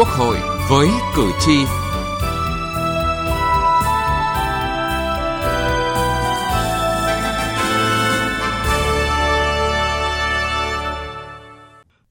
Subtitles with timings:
[0.00, 0.38] Quốc hội
[0.70, 1.64] với cử tri.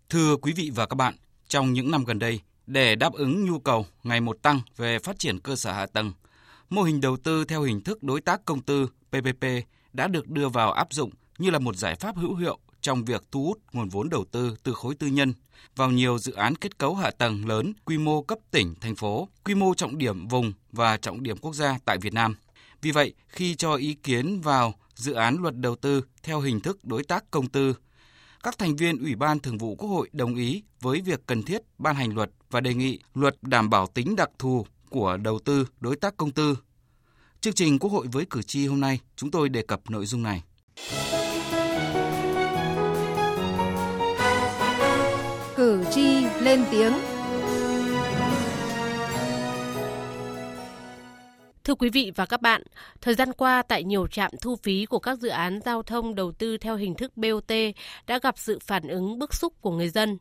[0.09, 1.13] Thưa quý vị và các bạn,
[1.47, 5.19] trong những năm gần đây, để đáp ứng nhu cầu ngày một tăng về phát
[5.19, 6.13] triển cơ sở hạ tầng,
[6.69, 9.45] mô hình đầu tư theo hình thức đối tác công tư PPP
[9.93, 13.23] đã được đưa vào áp dụng như là một giải pháp hữu hiệu trong việc
[13.31, 15.33] thu hút nguồn vốn đầu tư từ khối tư nhân
[15.75, 19.27] vào nhiều dự án kết cấu hạ tầng lớn quy mô cấp tỉnh, thành phố,
[19.43, 22.35] quy mô trọng điểm vùng và trọng điểm quốc gia tại Việt Nam.
[22.81, 26.85] Vì vậy, khi cho ý kiến vào dự án luật đầu tư theo hình thức
[26.85, 27.75] đối tác công tư,
[28.43, 31.61] các thành viên Ủy ban Thường vụ Quốc hội đồng ý với việc cần thiết
[31.77, 35.67] ban hành luật và đề nghị luật đảm bảo tính đặc thù của đầu tư
[35.79, 36.57] đối tác công tư.
[37.41, 40.23] Chương trình Quốc hội với cử tri hôm nay, chúng tôi đề cập nội dung
[40.23, 40.43] này.
[45.69, 46.93] Cử tri lên tiếng.
[51.63, 52.63] Thưa quý vị và các bạn,
[53.01, 56.31] thời gian qua tại nhiều trạm thu phí của các dự án giao thông đầu
[56.31, 57.51] tư theo hình thức BOT
[58.07, 60.17] đã gặp sự phản ứng bức xúc của người dân.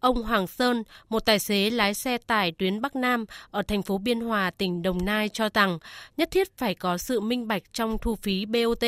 [0.00, 3.98] Ông Hoàng Sơn, một tài xế lái xe tải tuyến Bắc Nam ở thành phố
[3.98, 5.78] Biên Hòa, tỉnh Đồng Nai cho rằng
[6.16, 8.84] nhất thiết phải có sự minh bạch trong thu phí BOT,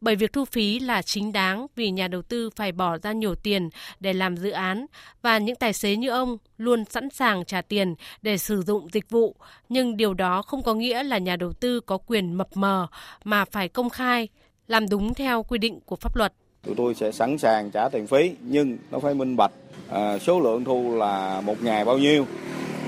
[0.00, 3.34] bởi việc thu phí là chính đáng vì nhà đầu tư phải bỏ ra nhiều
[3.34, 3.68] tiền
[4.00, 4.86] để làm dự án
[5.22, 9.10] và những tài xế như ông luôn sẵn sàng trả tiền để sử dụng dịch
[9.10, 9.36] vụ,
[9.68, 12.86] nhưng điều đó không có nghĩa là nhà đầu tư có quyền mập mờ
[13.24, 14.28] mà phải công khai,
[14.66, 16.32] làm đúng theo quy định của pháp luật.
[16.68, 19.52] Tụi tôi sẽ sẵn sàng trả tiền phí nhưng nó phải minh bạch
[19.88, 22.26] à, số lượng thu là một ngày bao nhiêu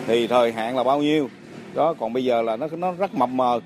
[0.07, 1.29] thì thời hạn là bao nhiêu.
[1.75, 3.61] Đó còn bây giờ là nó nó rất mập mờ.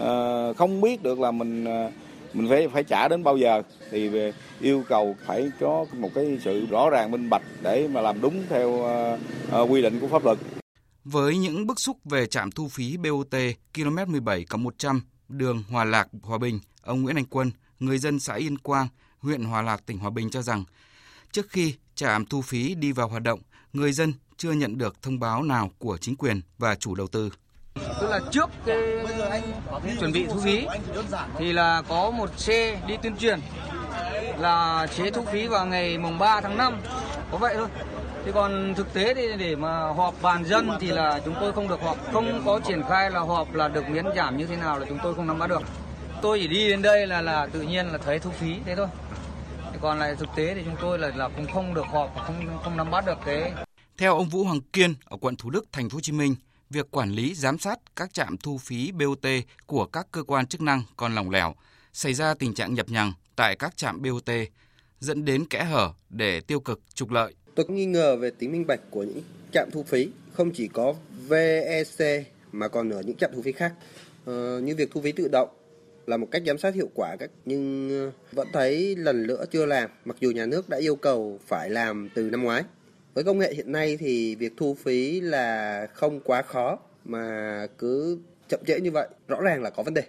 [0.00, 0.12] À,
[0.56, 1.90] không biết được là mình à,
[2.34, 3.62] mình phải phải trả đến bao giờ.
[3.90, 8.00] Thì về yêu cầu phải có một cái sự rõ ràng minh bạch để mà
[8.00, 8.70] làm đúng theo
[9.62, 10.38] uh, quy định của pháp luật.
[11.04, 13.34] Với những bức xúc về trạm thu phí BOT
[13.74, 18.34] km 17 100 đường Hòa Lạc, Hòa Bình, ông Nguyễn Anh Quân, người dân xã
[18.34, 18.88] Yên Quang,
[19.28, 20.64] huyện Hòa Lạc, tỉnh Hòa Bình cho rằng
[21.32, 23.40] trước khi trạm thu phí đi vào hoạt động,
[23.72, 27.30] người dân chưa nhận được thông báo nào của chính quyền và chủ đầu tư.
[27.74, 29.42] Tức là trước cái
[30.00, 30.66] chuẩn bị thu phí
[31.38, 33.40] thì là có một xe đi tuyên truyền
[34.38, 36.80] là chế thu phí vào ngày mùng 3 tháng 5.
[37.32, 37.68] Có vậy thôi.
[38.24, 41.68] Thế còn thực tế thì để mà họp bàn dân thì là chúng tôi không
[41.68, 44.78] được họp, không có triển khai là họp là được miễn giảm như thế nào
[44.78, 45.62] là chúng tôi không nắm bắt được.
[46.22, 48.86] Tôi chỉ đi đến đây là là tự nhiên là thấy thu phí thế thôi
[49.80, 52.76] còn lại thực tế thì chúng tôi là là cũng không được họp không không
[52.76, 53.52] nắm bắt được cái
[53.98, 56.34] theo ông Vũ Hoàng Kiên ở quận Thủ Đức, thành phố Hồ Chí Minh,
[56.70, 59.26] việc quản lý giám sát các trạm thu phí BOT
[59.66, 61.54] của các cơ quan chức năng còn lỏng lẻo,
[61.92, 64.30] xảy ra tình trạng nhập nhằng tại các trạm BOT,
[65.00, 67.34] dẫn đến kẽ hở để tiêu cực trục lợi.
[67.54, 69.20] Tôi nghi ngờ về tính minh bạch của những
[69.52, 70.94] trạm thu phí, không chỉ có
[71.28, 73.72] VEC mà còn ở những trạm thu phí khác,
[74.24, 75.48] ờ, như việc thu phí tự động
[76.08, 79.66] là một cách giám sát hiệu quả các nhưng ờ, vẫn thấy lần nữa chưa
[79.66, 82.62] làm, mặc dù nhà nước đã yêu cầu phải làm từ năm ngoái.
[83.14, 88.18] Với công nghệ hiện nay thì việc thu phí là không quá khó, mà cứ
[88.48, 90.02] chậm trễ như vậy, rõ ràng là có vấn đề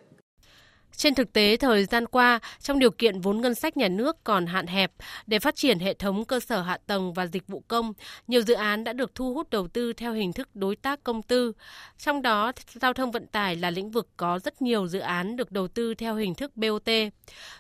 [0.96, 4.46] trên thực tế, thời gian qua, trong điều kiện vốn ngân sách nhà nước còn
[4.46, 4.92] hạn hẹp,
[5.28, 7.94] để phát triển hệ thống cơ sở hạ tầng và dịch vụ công,
[8.28, 11.22] nhiều dự án đã được thu hút đầu tư theo hình thức đối tác công
[11.22, 11.54] tư.
[11.98, 15.52] Trong đó, giao thông vận tải là lĩnh vực có rất nhiều dự án được
[15.52, 16.90] đầu tư theo hình thức BOT.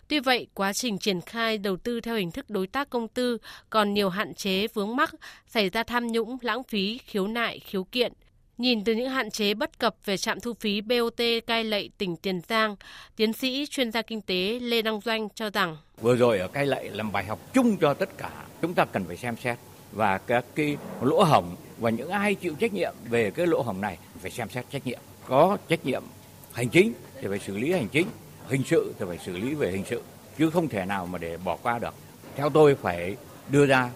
[0.08, 3.38] Tuy vậy, quá trình triển khai đầu tư theo hình thức đối tác công tư
[3.70, 5.14] còn nhiều hạn chế vướng mắc,
[5.48, 8.14] xảy ra tham nhũng, lãng phí, khiếu nại, khiếu kiện–
[8.59, 12.16] Nhìn từ những hạn chế bất cập về trạm thu phí BOT Cai Lậy tỉnh
[12.16, 12.75] Tiền Giang,
[13.16, 16.66] tiến sĩ chuyên gia kinh tế Lê Đăng Doanh cho rằng vừa rồi ở Cai
[16.66, 18.30] Lậy làm bài học chung cho tất cả,
[18.62, 19.58] chúng ta cần phải xem xét
[19.92, 23.81] và các cái lỗ hổng và những ai chịu trách nhiệm về cái lỗ hổng
[23.81, 25.00] này phải xem xét trách nhiệm.
[25.25, 26.03] Có trách nhiệm
[26.52, 28.08] hành chính thì phải xử lý hành chính,
[28.48, 30.01] hình sự thì phải xử lý về hình sự
[30.38, 31.94] chứ không thể nào mà để bỏ qua được.
[32.36, 33.16] Theo tôi phải
[33.50, 33.89] đưa ra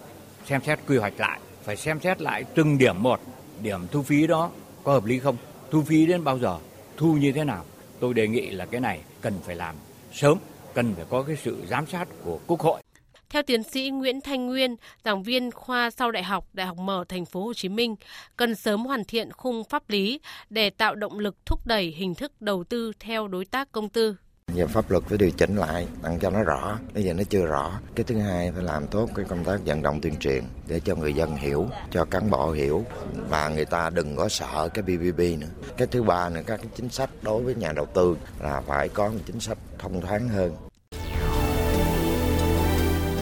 [0.45, 3.19] xem xét quy hoạch lại, phải xem xét lại từng điểm một
[3.63, 4.51] điểm thu phí đó
[4.83, 5.38] có hợp lý không?
[5.71, 6.60] Thu phí đến bao giờ?
[6.98, 7.65] Thu như thế nào?
[8.00, 9.75] Tôi đề nghị là cái này cần phải làm
[10.13, 10.38] sớm,
[10.74, 12.81] cần phải có cái sự giám sát của Quốc hội.
[13.30, 14.75] Theo tiến sĩ Nguyễn Thanh Nguyên,
[15.06, 17.95] giảng viên khoa sau đại học Đại học Mở Thành phố Hồ Chí Minh,
[18.38, 20.19] cần sớm hoàn thiện khung pháp lý
[20.50, 24.15] để tạo động lực thúc đẩy hình thức đầu tư theo đối tác công tư.
[24.55, 26.79] Giờ pháp luật phải điều chỉnh lại, đặng cho nó rõ.
[26.94, 27.79] Bây giờ nó chưa rõ.
[27.95, 30.95] Cái thứ hai phải làm tốt cái công tác vận động tuyên truyền để cho
[30.95, 32.85] người dân hiểu, cho cán bộ hiểu
[33.29, 35.47] và người ta đừng có sợ cái BBB nữa.
[35.77, 38.89] Cái thứ ba nữa các cái chính sách đối với nhà đầu tư là phải
[38.89, 40.55] có một chính sách thông thoáng hơn.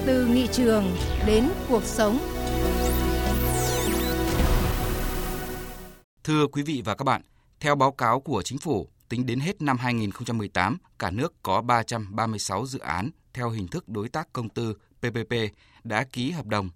[0.06, 0.95] Từ nghị trường
[1.25, 2.19] đến cuộc sống.
[6.24, 7.22] Thưa quý vị và các bạn,
[7.60, 12.66] theo báo cáo của chính phủ, tính đến hết năm 2018, cả nước có 336
[12.66, 15.34] dự án theo hình thức đối tác công tư PPP
[15.84, 16.69] đã ký hợp đồng.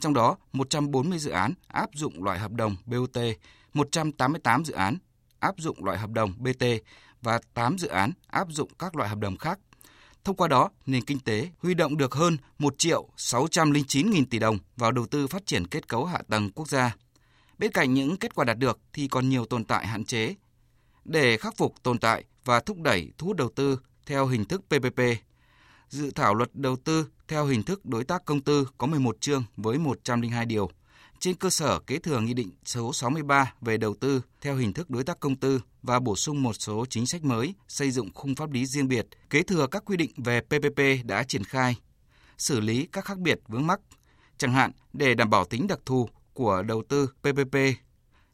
[0.00, 3.18] Trong đó, 140 dự án áp dụng loại hợp đồng BOT,
[3.74, 4.96] 188 dự án
[5.40, 6.64] áp dụng loại hợp đồng BT
[7.22, 9.58] và 8 dự án áp dụng các loại hợp đồng khác.
[10.24, 14.38] Thông qua đó, nền kinh tế huy động được hơn 1 triệu 609 nghìn tỷ
[14.38, 16.96] đồng vào đầu tư phát triển kết cấu hạ tầng quốc gia.
[17.58, 20.34] Bên cạnh những kết quả đạt được thì còn nhiều tồn tại hạn chế.
[21.10, 24.62] Để khắc phục tồn tại và thúc đẩy thu hút đầu tư theo hình thức
[24.68, 25.00] PPP,
[25.88, 29.44] dự thảo luật đầu tư theo hình thức đối tác công tư có 11 chương
[29.56, 30.70] với 102 điều.
[31.18, 34.90] Trên cơ sở kế thừa Nghị định số 63 về đầu tư theo hình thức
[34.90, 38.34] đối tác công tư và bổ sung một số chính sách mới, xây dựng khung
[38.34, 41.76] pháp lý riêng biệt, kế thừa các quy định về PPP đã triển khai,
[42.38, 43.80] xử lý các khác biệt vướng mắc,
[44.38, 47.56] chẳng hạn để đảm bảo tính đặc thù của đầu tư PPP,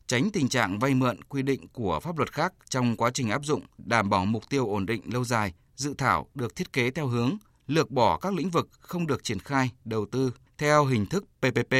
[0.06, 3.44] tránh tình trạng vay mượn quy định của pháp luật khác trong quá trình áp
[3.44, 7.06] dụng, đảm bảo mục tiêu ổn định lâu dài, dự thảo được thiết kế theo
[7.06, 7.36] hướng
[7.66, 11.74] lược bỏ các lĩnh vực không được triển khai đầu tư theo hình thức PPP.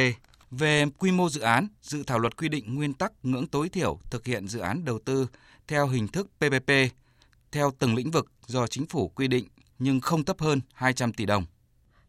[0.51, 3.99] Về quy mô dự án, dự thảo luật quy định nguyên tắc ngưỡng tối thiểu
[4.09, 5.27] thực hiện dự án đầu tư
[5.67, 6.71] theo hình thức PPP
[7.51, 9.47] theo từng lĩnh vực do chính phủ quy định
[9.79, 11.45] nhưng không thấp hơn 200 tỷ đồng.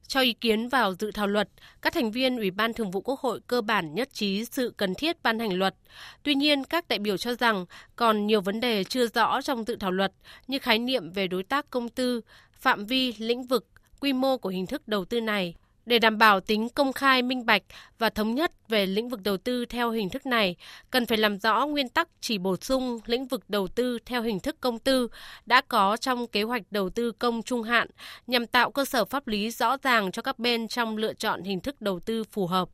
[0.08, 1.48] Cho ý kiến vào dự thảo luật,
[1.82, 4.94] các thành viên Ủy ban Thường vụ Quốc hội cơ bản nhất trí sự cần
[4.94, 5.74] thiết ban hành luật.
[6.22, 7.66] Tuy nhiên, các đại biểu cho rằng
[7.96, 10.12] còn nhiều vấn đề chưa rõ trong dự thảo luật
[10.46, 12.20] như khái niệm về đối tác công tư,
[12.52, 13.66] phạm vi, lĩnh vực,
[14.00, 15.54] quy mô của hình thức đầu tư này.
[15.88, 17.62] Để đảm bảo tính công khai, minh bạch
[17.98, 20.56] và thống nhất về lĩnh vực đầu tư theo hình thức này,
[20.90, 24.40] cần phải làm rõ nguyên tắc chỉ bổ sung lĩnh vực đầu tư theo hình
[24.40, 25.08] thức công tư
[25.46, 27.88] đã có trong kế hoạch đầu tư công trung hạn
[28.26, 31.60] nhằm tạo cơ sở pháp lý rõ ràng cho các bên trong lựa chọn hình
[31.60, 32.68] thức đầu tư phù hợp.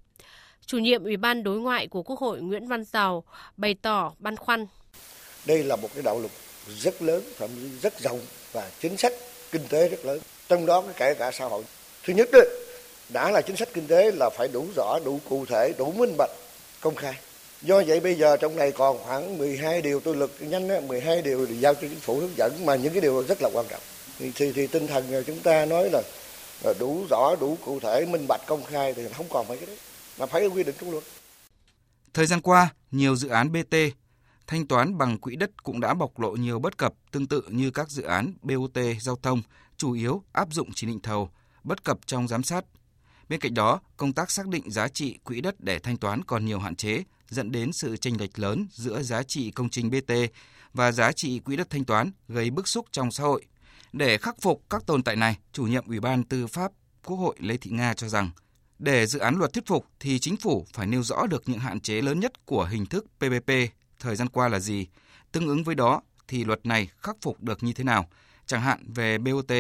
[0.66, 3.25] Chủ nhiệm Ủy ban Đối ngoại của Quốc hội Nguyễn Văn Giàu
[3.56, 4.66] bày tỏ băn khoăn.
[5.46, 6.32] Đây là một cái đạo luật
[6.66, 8.20] rất lớn, thậm chí rất rộng
[8.52, 9.12] và chính sách
[9.50, 11.62] kinh tế rất lớn, trong đó kể cả xã hội.
[12.02, 12.63] Thứ nhất đấy,
[13.08, 16.14] đã là chính sách kinh tế là phải đủ rõ, đủ cụ thể, đủ minh
[16.18, 16.30] bạch,
[16.80, 17.14] công khai.
[17.62, 21.22] Do vậy bây giờ trong này còn khoảng 12 điều tôi lực nhanh á, 12
[21.22, 23.66] điều thì giao cho chính phủ hướng dẫn mà những cái điều rất là quan
[23.70, 23.80] trọng.
[24.18, 26.02] Thì, thì, thì tinh thần chúng ta nói là,
[26.64, 29.66] là đủ rõ, đủ cụ thể, minh bạch, công khai thì không còn phải cái
[29.66, 29.76] đấy,
[30.18, 31.04] mà phải quy định trong luật.
[32.14, 33.76] Thời gian qua, nhiều dự án BT
[34.46, 37.70] thanh toán bằng quỹ đất cũng đã bộc lộ nhiều bất cập tương tự như
[37.70, 39.42] các dự án BOT giao thông,
[39.76, 41.30] chủ yếu áp dụng chỉ định thầu,
[41.64, 42.64] bất cập trong giám sát,
[43.29, 46.47] Bên cạnh đó, công tác xác định giá trị quỹ đất để thanh toán còn
[46.47, 50.12] nhiều hạn chế, dẫn đến sự chênh lệch lớn giữa giá trị công trình BT
[50.73, 53.44] và giá trị quỹ đất thanh toán gây bức xúc trong xã hội.
[53.93, 56.73] Để khắc phục các tồn tại này, chủ nhiệm Ủy ban Tư pháp
[57.05, 58.31] Quốc hội Lê Thị Nga cho rằng,
[58.79, 61.81] để dự án luật thuyết phục thì chính phủ phải nêu rõ được những hạn
[61.81, 63.50] chế lớn nhất của hình thức PPP
[64.00, 64.87] thời gian qua là gì,
[65.32, 68.09] tương ứng với đó thì luật này khắc phục được như thế nào.
[68.47, 69.53] Chẳng hạn về BOT,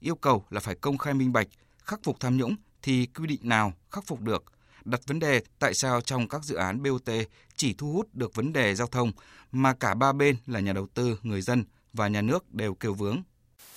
[0.00, 1.48] yêu cầu là phải công khai minh bạch,
[1.84, 4.44] khắc phục tham nhũng thì quy định nào khắc phục được?
[4.84, 7.10] Đặt vấn đề tại sao trong các dự án BOT
[7.56, 9.12] chỉ thu hút được vấn đề giao thông
[9.52, 12.94] mà cả ba bên là nhà đầu tư, người dân và nhà nước đều kêu
[12.94, 13.22] vướng.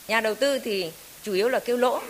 [0.08, 0.92] Nhà đầu tư thì
[1.24, 2.02] chủ yếu là kêu lỗ,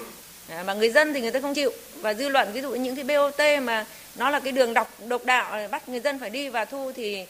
[0.65, 3.03] mà người dân thì người ta không chịu và dư luận ví dụ những cái
[3.03, 6.65] BOT mà nó là cái đường độc độc đạo bắt người dân phải đi và
[6.65, 7.25] thu thì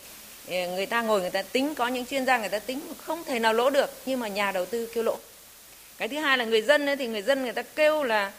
[0.48, 3.24] ờ, người ta ngồi người ta tính có những chuyên gia người ta tính không
[3.24, 5.18] thể nào lỗ được nhưng mà nhà đầu tư kêu lỗ
[5.98, 8.32] cái thứ hai là người dân ấy, thì người dân người ta kêu là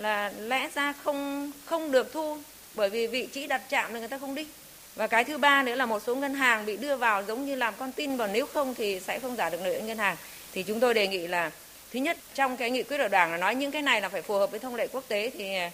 [0.00, 2.38] là lẽ ra không không được thu
[2.74, 4.46] bởi vì vị trí đặt chạm thì người ta không đi.
[4.94, 7.54] Và cái thứ ba nữa là một số ngân hàng bị đưa vào giống như
[7.54, 10.16] làm con tin và nếu không thì sẽ không giả được nợ ngân hàng.
[10.52, 11.50] Thì chúng tôi đề nghị là
[11.92, 14.22] thứ nhất trong cái nghị quyết của đảng là nói những cái này là phải
[14.22, 15.70] phù hợp với thông lệ quốc tế thì à,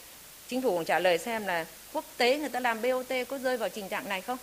[0.48, 3.56] chính phủ cũng trả lời xem là quốc tế người ta làm BOT có rơi
[3.56, 4.38] vào tình trạng này không?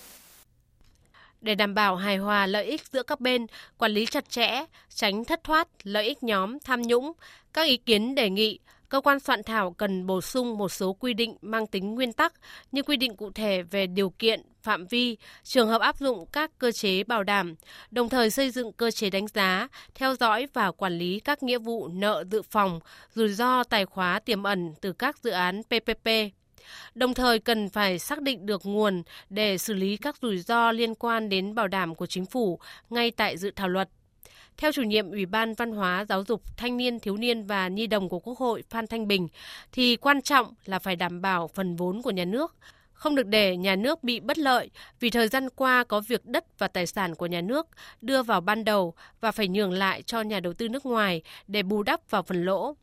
[1.41, 5.25] Để đảm bảo hài hòa lợi ích giữa các bên, quản lý chặt chẽ, tránh
[5.25, 7.11] thất thoát lợi ích nhóm tham nhũng,
[7.53, 8.59] các ý kiến đề nghị
[8.89, 12.33] cơ quan soạn thảo cần bổ sung một số quy định mang tính nguyên tắc
[12.71, 16.51] như quy định cụ thể về điều kiện, phạm vi, trường hợp áp dụng các
[16.57, 17.55] cơ chế bảo đảm,
[17.91, 21.57] đồng thời xây dựng cơ chế đánh giá, theo dõi và quản lý các nghĩa
[21.57, 22.79] vụ nợ dự phòng,
[23.13, 26.09] rủi ro tài khóa tiềm ẩn từ các dự án PPP.
[26.95, 30.95] Đồng thời cần phải xác định được nguồn để xử lý các rủi ro liên
[30.95, 33.89] quan đến bảo đảm của chính phủ ngay tại dự thảo luật.
[34.59, 37.87] Theo chủ nhiệm Ủy ban Văn hóa, Giáo dục, Thanh niên, Thiếu niên và Nhi
[37.87, 39.27] đồng của Quốc hội Phan Thanh Bình,
[39.71, 42.55] thì quan trọng là phải đảm bảo phần vốn của nhà nước,
[42.93, 46.45] không được để nhà nước bị bất lợi vì thời gian qua có việc đất
[46.57, 47.67] và tài sản của nhà nước
[48.01, 51.63] đưa vào ban đầu và phải nhường lại cho nhà đầu tư nước ngoài để
[51.63, 52.75] bù đắp vào phần lỗ.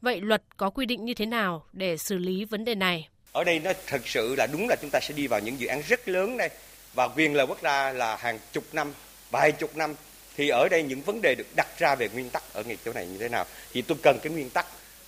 [0.00, 3.08] Vậy luật có quy định như thế nào để xử lý vấn đề này?
[3.32, 5.66] Ở đây nó thật sự là đúng là chúng ta sẽ đi vào những dự
[5.66, 6.50] án rất lớn đây
[6.94, 8.92] và quyền lợi quốc gia là hàng chục năm,
[9.30, 9.94] vài chục năm
[10.36, 12.92] thì ở đây những vấn đề được đặt ra về nguyên tắc ở ngay chỗ
[12.92, 13.44] này như thế nào?
[13.72, 14.66] Thì tôi cần cái nguyên tắc,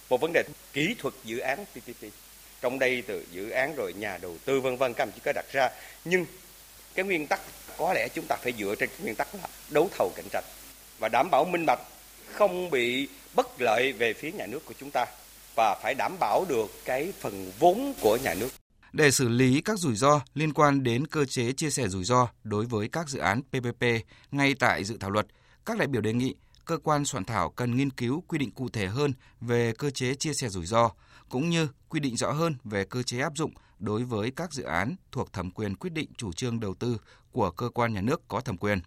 [0.09, 0.42] một vấn đề
[0.73, 2.04] kỹ thuật dự án PPP
[2.61, 5.33] trong đây từ dự án rồi nhà đầu tư, vân vân, các ông chỉ có
[5.33, 5.71] đặt ra.
[6.04, 6.26] Nhưng
[6.95, 7.40] cái nguyên tắc,
[7.76, 10.45] có lẽ chúng ta phải dựa trên cái nguyên tắc là đấu thầu cạnh tranh
[10.99, 11.80] và đảm bảo minh bạch,
[12.33, 15.06] không bị bất lợi về phía nhà nước của chúng ta
[15.56, 18.49] và phải đảm bảo được cái phần vốn của nhà nước.
[18.97, 22.29] Để xử lý các rủi ro liên quan đến cơ chế chia sẻ rủi ro
[22.45, 23.85] đối với các dự án PPP
[24.31, 25.26] ngay tại dự thảo luật,
[25.67, 26.35] các đại biểu đề nghị
[26.65, 30.15] cơ quan soạn thảo cần nghiên cứu quy định cụ thể hơn về cơ chế
[30.15, 30.91] chia sẻ rủi ro,
[31.29, 34.62] cũng như quy định rõ hơn về cơ chế áp dụng đối với các dự
[34.62, 36.99] án thuộc thẩm quyền quyết định chủ trương đầu tư
[37.33, 38.81] của cơ quan nhà nước có thẩm quyền.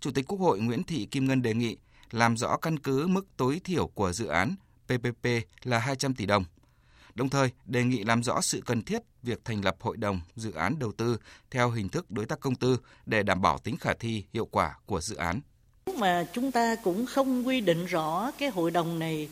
[0.00, 1.76] Chủ tịch Quốc hội Nguyễn Thị Kim Ngân đề nghị
[2.10, 4.54] làm rõ căn cứ mức tối thiểu của dự án
[4.86, 5.26] PPP
[5.62, 6.44] là 200 tỷ đồng.
[7.16, 10.52] Đồng thời, đề nghị làm rõ sự cần thiết việc thành lập hội đồng dự
[10.52, 11.18] án đầu tư
[11.50, 14.74] theo hình thức đối tác công tư để đảm bảo tính khả thi, hiệu quả
[14.86, 15.40] của dự án.
[15.98, 19.28] Mà chúng ta cũng không quy định rõ cái hội đồng này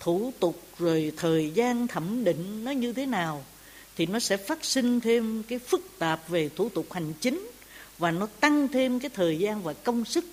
[0.00, 3.44] thủ tục rồi thời gian thẩm định nó như thế nào
[3.96, 7.50] thì nó sẽ phát sinh thêm cái phức tạp về thủ tục hành chính
[7.98, 10.24] và nó tăng thêm cái thời gian và công sức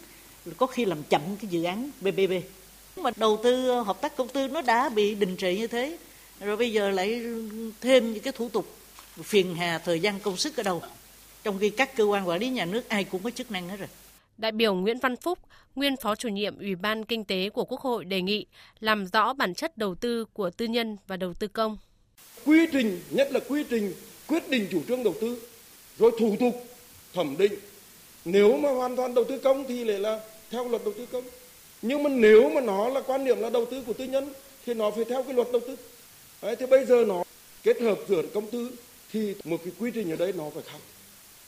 [0.57, 2.31] có khi làm chậm cái dự án BBB
[2.97, 5.97] mà đầu tư hợp tác công tư nó đã bị đình trệ như thế
[6.39, 7.21] rồi bây giờ lại
[7.81, 8.67] thêm những cái thủ tục
[9.23, 10.81] phiền hà thời gian công sức ở đâu
[11.43, 13.77] trong khi các cơ quan quản lý nhà nước ai cũng có chức năng hết
[13.79, 13.89] rồi
[14.37, 15.39] Đại biểu Nguyễn Văn Phúc,
[15.75, 18.45] nguyên phó chủ nhiệm Ủy ban Kinh tế của Quốc hội đề nghị
[18.79, 21.77] làm rõ bản chất đầu tư của tư nhân và đầu tư công.
[22.45, 23.93] Quy trình, nhất là quy trình
[24.27, 25.41] quyết định chủ trương đầu tư,
[25.99, 26.67] rồi thủ tục
[27.13, 27.53] thẩm định.
[28.25, 30.19] Nếu mà hoàn toàn đầu tư công thì lại là
[30.51, 31.23] theo luật đầu tư công.
[31.81, 34.33] Nhưng mà nếu mà nó là quan điểm là đầu tư của tư nhân
[34.65, 35.75] thì nó phải theo cái luật đầu tư.
[36.45, 37.23] Đấy, thế bây giờ nó
[37.63, 38.71] kết hợp giữa công tư
[39.11, 40.77] thì một cái quy trình ở đây nó phải khác.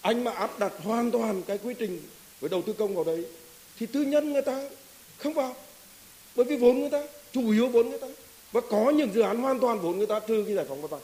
[0.01, 2.01] Anh mà áp đặt hoàn toàn cái quy trình
[2.39, 3.25] với đầu tư công vào đấy
[3.79, 4.69] thì tư nhân người ta
[5.17, 5.55] không vào.
[6.35, 8.07] Bởi vì vốn người ta chủ yếu vốn người ta.
[8.51, 10.91] Và có những dự án hoàn toàn vốn người ta trừ cái giải phóng mặt
[10.91, 11.01] bằng.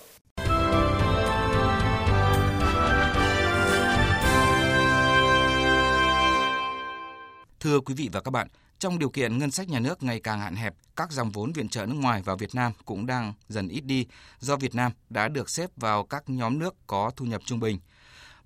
[7.60, 8.48] Thưa quý vị và các bạn,
[8.84, 11.70] trong điều kiện ngân sách nhà nước ngày càng hạn hẹp, các dòng vốn viện
[11.70, 14.08] trợ nước ngoài vào Việt Nam cũng đang dần ít đi
[14.40, 17.80] do Việt Nam đã được xếp vào các nhóm nước có thu nhập trung bình–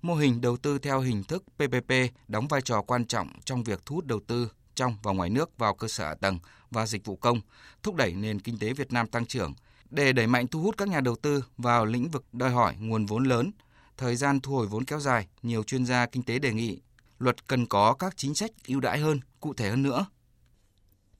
[0.02, 1.92] Mô hình đầu tư theo hình thức PPP
[2.28, 5.58] đóng vai trò quan trọng trong việc thu hút đầu tư trong và ngoài nước
[5.58, 6.38] vào cơ sở hạ tầng
[6.70, 7.40] và dịch vụ công,
[7.82, 9.54] thúc đẩy nền kinh tế Việt Nam tăng trưởng.
[9.90, 13.06] Để đẩy mạnh thu hút các nhà đầu tư vào lĩnh vực đòi hỏi nguồn
[13.06, 13.50] vốn lớn,
[13.96, 16.80] thời gian thu hồi vốn kéo dài, nhiều chuyên gia kinh tế đề nghị
[17.18, 20.06] luật cần có các chính sách ưu đãi hơn, cụ thể hơn nữa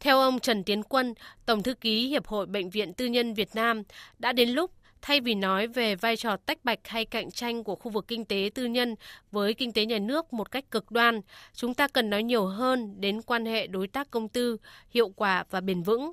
[0.01, 1.15] theo ông Trần Tiến Quân,
[1.47, 3.83] Tổng thư ký Hiệp hội Bệnh viện Tư nhân Việt Nam,
[4.19, 4.71] đã đến lúc
[5.03, 8.25] Thay vì nói về vai trò tách bạch hay cạnh tranh của khu vực kinh
[8.25, 8.95] tế tư nhân
[9.31, 11.21] với kinh tế nhà nước một cách cực đoan,
[11.55, 14.57] chúng ta cần nói nhiều hơn đến quan hệ đối tác công tư,
[14.91, 16.13] hiệu quả và bền vững.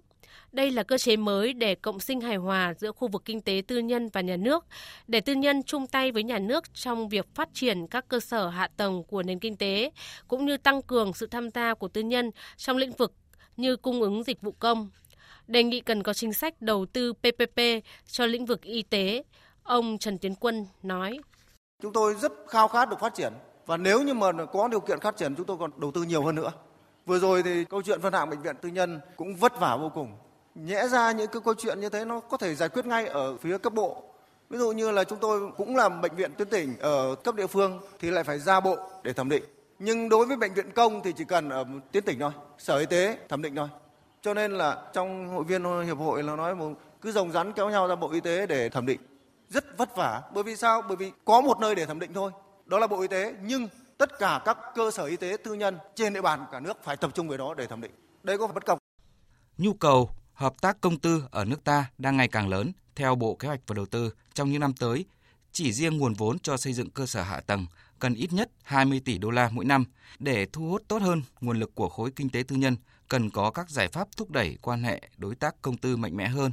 [0.51, 3.61] Đây là cơ chế mới để cộng sinh hài hòa giữa khu vực kinh tế
[3.67, 4.65] tư nhân và nhà nước,
[5.07, 8.47] để tư nhân chung tay với nhà nước trong việc phát triển các cơ sở
[8.47, 9.91] hạ tầng của nền kinh tế,
[10.27, 13.13] cũng như tăng cường sự tham gia của tư nhân trong lĩnh vực
[13.57, 14.89] như cung ứng dịch vụ công,
[15.47, 17.59] đề nghị cần có chính sách đầu tư PPP
[18.07, 19.23] cho lĩnh vực y tế.
[19.63, 21.19] Ông Trần Tiến Quân nói.
[21.81, 23.33] Chúng tôi rất khao khát được phát triển
[23.65, 26.23] và nếu như mà có điều kiện phát triển chúng tôi còn đầu tư nhiều
[26.23, 26.51] hơn nữa.
[27.05, 29.91] Vừa rồi thì câu chuyện phân hạng bệnh viện tư nhân cũng vất vả vô
[29.93, 30.17] cùng.
[30.55, 33.37] Nhẽ ra những cái câu chuyện như thế nó có thể giải quyết ngay ở
[33.37, 34.03] phía cấp bộ.
[34.49, 37.47] Ví dụ như là chúng tôi cũng làm bệnh viện tuyến tỉnh ở cấp địa
[37.47, 39.43] phương thì lại phải ra bộ để thẩm định.
[39.79, 42.85] Nhưng đối với bệnh viện công thì chỉ cần ở tuyến tỉnh thôi, sở y
[42.85, 43.67] tế thẩm định thôi.
[44.21, 47.69] Cho nên là trong hội viên hiệp hội là nói một cứ rồng rắn kéo
[47.69, 48.99] nhau ra Bộ Y tế để thẩm định.
[49.49, 50.21] Rất vất vả.
[50.33, 50.81] Bởi vì sao?
[50.87, 52.31] Bởi vì có một nơi để thẩm định thôi.
[52.65, 53.33] Đó là Bộ Y tế.
[53.41, 53.67] Nhưng
[53.97, 56.97] tất cả các cơ sở y tế tư nhân trên địa bàn cả nước phải
[56.97, 57.91] tập trung về đó để thẩm định.
[58.23, 58.77] Đây có phải bất cập.
[59.57, 62.71] Nhu cầu hợp tác công tư ở nước ta đang ngày càng lớn.
[62.95, 65.05] Theo Bộ Kế hoạch và Đầu tư, trong những năm tới,
[65.55, 67.65] chỉ riêng nguồn vốn cho xây dựng cơ sở hạ tầng
[67.99, 69.85] cần ít nhất 20 tỷ đô la mỗi năm
[70.19, 72.75] để thu hút tốt hơn nguồn lực của khối kinh tế tư nhân
[73.09, 76.27] cần có các giải pháp thúc đẩy quan hệ đối tác công tư mạnh mẽ
[76.27, 76.51] hơn.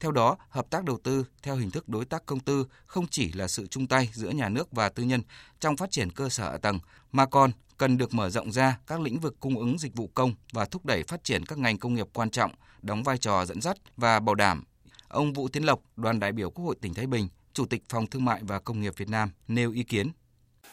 [0.00, 3.32] Theo đó, hợp tác đầu tư theo hình thức đối tác công tư không chỉ
[3.32, 5.22] là sự chung tay giữa nhà nước và tư nhân
[5.60, 6.78] trong phát triển cơ sở hạ tầng,
[7.12, 10.34] mà còn cần được mở rộng ra các lĩnh vực cung ứng dịch vụ công
[10.52, 13.60] và thúc đẩy phát triển các ngành công nghiệp quan trọng, đóng vai trò dẫn
[13.60, 14.64] dắt và bảo đảm.
[15.08, 18.06] Ông Vũ Tiến Lộc, đoàn đại biểu Quốc hội tỉnh Thái Bình, Chủ tịch Phòng
[18.06, 20.10] Thương mại và Công nghiệp Việt Nam nêu ý kiến.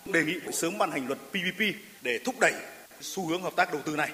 [0.06, 1.62] Đề nghị sớm ban hành luật PPP
[2.02, 2.54] để thúc đẩy
[3.02, 4.12] xu hướng hợp tác đầu tư này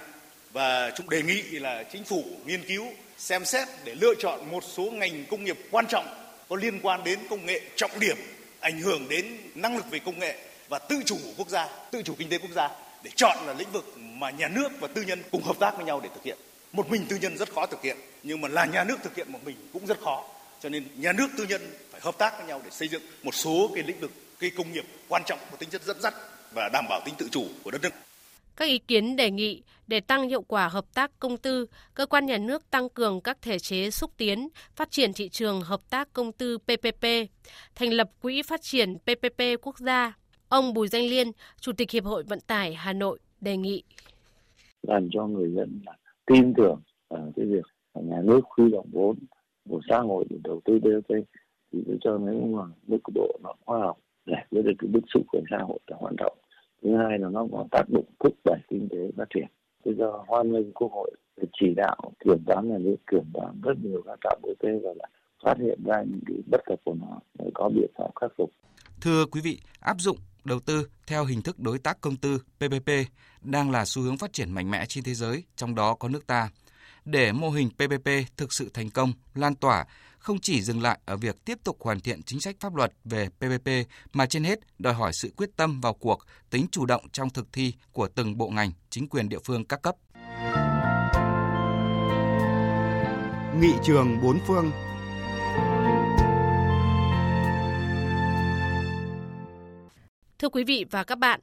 [0.53, 2.86] và chúng đề nghị là chính phủ nghiên cứu
[3.17, 6.05] xem xét để lựa chọn một số ngành công nghiệp quan trọng
[6.50, 8.17] có liên quan đến công nghệ trọng điểm
[8.60, 10.38] ảnh hưởng đến năng lực về công nghệ
[10.69, 12.69] và tự chủ quốc gia, tự chủ kinh tế quốc gia
[13.03, 15.86] để chọn là lĩnh vực mà nhà nước và tư nhân cùng hợp tác với
[15.86, 16.38] nhau để thực hiện.
[16.72, 19.31] Một mình tư nhân rất khó thực hiện, nhưng mà là nhà nước thực hiện
[19.31, 20.24] một mình cũng rất khó.
[20.62, 21.62] Cho nên nhà nước tư nhân
[21.96, 24.72] phải hợp tác với nhau để xây dựng một số cái lĩnh vực cái công
[24.72, 26.14] nghiệp quan trọng có tính chất dẫn dắt
[26.54, 27.90] và đảm bảo tính tự chủ của đất nước.
[28.56, 32.25] Các ý kiến đề nghị để tăng hiệu quả hợp tác công tư, cơ quan
[32.25, 36.14] nhà nước tăng cường các thể chế xúc tiến, phát triển thị trường hợp tác
[36.14, 37.06] công tư PPP,
[37.75, 40.14] thành lập quỹ phát triển PPP quốc gia.
[40.50, 43.84] Ông Bùi Danh Liên, Chủ tịch Hiệp hội Vận tải Hà Nội đề nghị
[44.82, 45.82] làm cho người dân
[46.25, 49.16] tin tưởng ở cái việc nhà nước huy động vốn
[49.70, 51.18] của xã hội để đầu tư BOT
[51.75, 55.03] thì tôi cho nó là mức độ nó khoa học để với được cái bức
[55.13, 56.38] xúc của xã hội là hoạt trọng
[56.84, 59.48] thứ hai là nó có tác động thúc đẩy kinh tế phát triển.
[59.86, 61.12] Bây giờ hoan nghênh quốc hội
[61.60, 65.05] chỉ đạo kiểm toán nhà nước kiểm toán rất nhiều các trạm bot và là
[65.44, 68.51] phát hiện ra những cái bất cập của nó để có biện pháp khắc phục.
[69.01, 72.89] Thưa quý vị áp dụng đầu tư theo hình thức đối tác công tư PPP
[73.41, 76.27] đang là xu hướng phát triển mạnh mẽ trên thế giới, trong đó có nước
[76.27, 76.50] ta.
[77.05, 79.86] Để mô hình PPP thực sự thành công, lan tỏa,
[80.25, 83.29] không chỉ dừng lại ở việc tiếp tục hoàn thiện chính sách pháp luật về
[83.29, 83.70] PPP
[84.13, 87.53] mà trên hết đòi hỏi sự quyết tâm vào cuộc, tính chủ động trong thực
[87.53, 89.96] thi của từng bộ ngành, chính quyền địa phương các cấp.
[93.60, 94.72] Nghị trường bốn phương
[100.39, 101.39] Thưa quý vị và các bạn,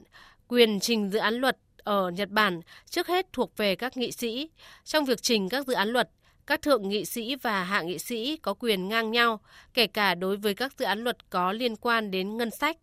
[0.48, 2.60] quyền trình dự án luật ở Nhật Bản
[2.90, 4.50] trước hết thuộc về các nghị sĩ.
[4.84, 6.10] Trong việc trình các dự án luật,
[6.46, 9.40] các thượng nghị sĩ và hạ nghị sĩ có quyền ngang nhau,
[9.75, 12.76] kể cả đối với các dự án luật có liên quan đến ngân sách.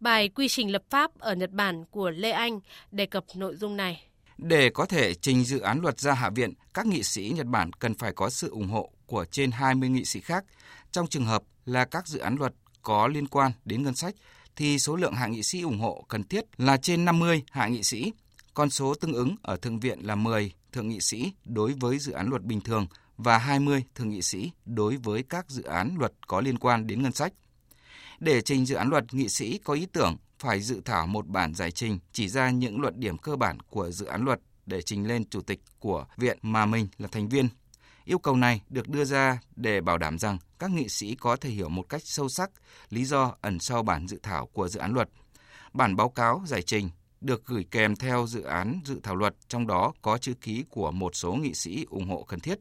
[0.00, 2.60] Bài quy trình lập pháp ở Nhật Bản của Lê Anh
[2.90, 4.02] đề cập nội dung này.
[4.38, 7.72] Để có thể trình dự án luật ra Hạ viện, các nghị sĩ Nhật Bản
[7.72, 10.44] cần phải có sự ủng hộ của trên 20 nghị sĩ khác.
[10.92, 14.14] Trong trường hợp là các dự án luật có liên quan đến ngân sách,
[14.56, 17.82] thì số lượng hạ nghị sĩ ủng hộ cần thiết là trên 50 hạ nghị
[17.82, 18.12] sĩ.
[18.54, 22.12] Con số tương ứng ở Thượng viện là 10 thượng nghị sĩ đối với dự
[22.12, 22.86] án luật bình thường
[23.16, 27.02] và 20 thượng nghị sĩ đối với các dự án luật có liên quan đến
[27.02, 27.32] ngân sách.
[28.20, 31.54] Để trình dự án luật, nghị sĩ có ý tưởng phải dự thảo một bản
[31.54, 35.06] giải trình chỉ ra những luận điểm cơ bản của dự án luật để trình
[35.06, 37.48] lên chủ tịch của viện mà mình là thành viên.
[38.04, 41.50] Yêu cầu này được đưa ra để bảo đảm rằng các nghị sĩ có thể
[41.50, 42.50] hiểu một cách sâu sắc
[42.90, 45.08] lý do ẩn sau bản dự thảo của dự án luật.
[45.72, 46.90] Bản báo cáo giải trình
[47.26, 50.90] được gửi kèm theo dự án dự thảo luật, trong đó có chữ ký của
[50.90, 52.58] một số nghị sĩ ủng hộ cần thiết.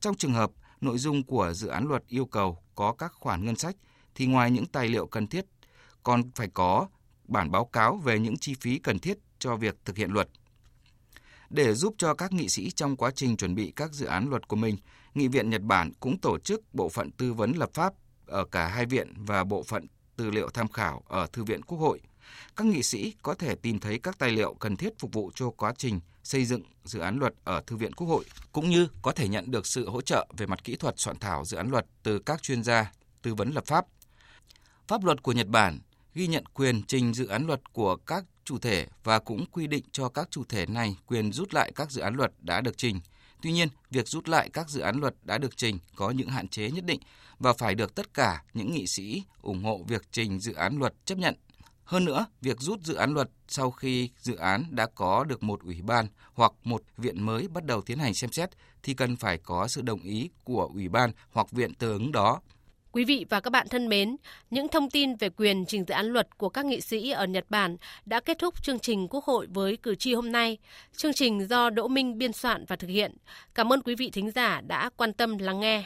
[0.00, 3.56] Trong trường hợp nội dung của dự án luật yêu cầu có các khoản ngân
[3.56, 3.76] sách,
[4.14, 5.44] thì ngoài những tài liệu cần thiết,
[6.02, 6.86] còn phải có
[7.24, 10.28] bản báo cáo về những chi phí cần thiết cho việc thực hiện luật.
[11.50, 14.48] Để giúp cho các nghị sĩ trong quá trình chuẩn bị các dự án luật
[14.48, 14.76] của mình,
[15.14, 17.92] Nghị viện Nhật Bản cũng tổ chức bộ phận tư vấn lập pháp
[18.26, 21.78] ở cả hai viện và bộ phận tư liệu tham khảo ở Thư viện Quốc
[21.78, 22.00] hội.
[22.56, 25.50] Các nghị sĩ có thể tìm thấy các tài liệu cần thiết phục vụ cho
[25.50, 29.12] quá trình xây dựng dự án luật ở Thư viện Quốc hội, cũng như có
[29.12, 31.86] thể nhận được sự hỗ trợ về mặt kỹ thuật soạn thảo dự án luật
[32.02, 33.86] từ các chuyên gia tư vấn lập pháp.
[34.88, 35.78] Pháp luật của Nhật Bản
[36.14, 39.84] ghi nhận quyền trình dự án luật của các chủ thể và cũng quy định
[39.92, 43.00] cho các chủ thể này quyền rút lại các dự án luật đã được trình.
[43.42, 46.48] Tuy nhiên, việc rút lại các dự án luật đã được trình có những hạn
[46.48, 47.00] chế nhất định
[47.38, 50.94] và phải được tất cả những nghị sĩ ủng hộ việc trình dự án luật
[51.04, 51.34] chấp nhận.
[51.88, 55.60] Hơn nữa, việc rút dự án luật sau khi dự án đã có được một
[55.64, 58.50] ủy ban hoặc một viện mới bắt đầu tiến hành xem xét
[58.82, 62.40] thì cần phải có sự đồng ý của ủy ban hoặc viện tương ứng đó.
[62.92, 64.16] Quý vị và các bạn thân mến,
[64.50, 67.44] những thông tin về quyền trình dự án luật của các nghị sĩ ở Nhật
[67.48, 70.58] Bản đã kết thúc chương trình Quốc hội với cử tri hôm nay.
[70.96, 73.16] Chương trình do Đỗ Minh biên soạn và thực hiện.
[73.54, 75.84] Cảm ơn quý vị thính giả đã quan tâm lắng nghe.